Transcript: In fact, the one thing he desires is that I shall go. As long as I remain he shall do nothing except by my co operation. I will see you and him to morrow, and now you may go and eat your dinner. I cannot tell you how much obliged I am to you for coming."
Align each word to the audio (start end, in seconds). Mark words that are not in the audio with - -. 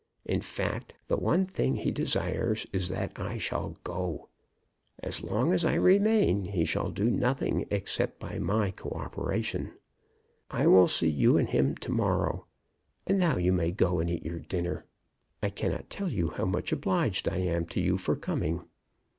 In 0.25 0.41
fact, 0.41 0.95
the 1.09 1.15
one 1.15 1.45
thing 1.45 1.75
he 1.75 1.91
desires 1.91 2.65
is 2.73 2.89
that 2.89 3.11
I 3.17 3.37
shall 3.37 3.77
go. 3.83 4.29
As 4.97 5.21
long 5.21 5.53
as 5.53 5.63
I 5.63 5.75
remain 5.75 6.45
he 6.45 6.65
shall 6.65 6.89
do 6.89 7.11
nothing 7.11 7.67
except 7.69 8.19
by 8.19 8.39
my 8.39 8.71
co 8.71 8.89
operation. 8.89 9.73
I 10.49 10.65
will 10.65 10.87
see 10.87 11.07
you 11.07 11.37
and 11.37 11.47
him 11.49 11.75
to 11.75 11.91
morrow, 11.91 12.47
and 13.05 13.19
now 13.19 13.37
you 13.37 13.53
may 13.53 13.69
go 13.69 13.99
and 13.99 14.09
eat 14.09 14.25
your 14.25 14.39
dinner. 14.39 14.87
I 15.43 15.51
cannot 15.51 15.91
tell 15.91 16.09
you 16.09 16.29
how 16.29 16.45
much 16.45 16.71
obliged 16.71 17.29
I 17.29 17.37
am 17.37 17.67
to 17.67 17.79
you 17.79 17.99
for 17.99 18.15
coming." 18.15 18.65